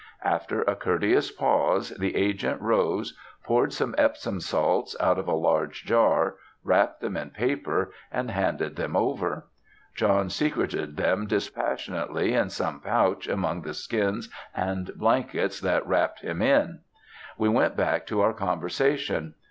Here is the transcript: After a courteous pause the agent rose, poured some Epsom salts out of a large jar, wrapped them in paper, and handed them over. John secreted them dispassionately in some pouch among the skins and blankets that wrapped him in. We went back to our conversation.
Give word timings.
After 0.25 0.63
a 0.63 0.75
courteous 0.75 1.29
pause 1.29 1.89
the 1.91 2.15
agent 2.15 2.59
rose, 2.59 3.15
poured 3.43 3.71
some 3.71 3.93
Epsom 3.99 4.39
salts 4.39 4.95
out 4.99 5.19
of 5.19 5.27
a 5.27 5.33
large 5.35 5.85
jar, 5.85 6.37
wrapped 6.63 7.01
them 7.01 7.15
in 7.15 7.29
paper, 7.29 7.91
and 8.11 8.31
handed 8.31 8.77
them 8.77 8.95
over. 8.95 9.45
John 9.93 10.31
secreted 10.31 10.97
them 10.97 11.27
dispassionately 11.27 12.33
in 12.33 12.49
some 12.49 12.79
pouch 12.79 13.27
among 13.27 13.61
the 13.61 13.75
skins 13.75 14.27
and 14.55 14.89
blankets 14.95 15.59
that 15.61 15.85
wrapped 15.85 16.21
him 16.21 16.41
in. 16.41 16.79
We 17.37 17.49
went 17.49 17.77
back 17.77 18.07
to 18.07 18.21
our 18.21 18.33
conversation. 18.33 19.35